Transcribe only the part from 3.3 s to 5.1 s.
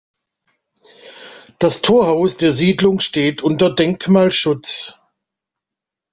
unter Denkmalschutz.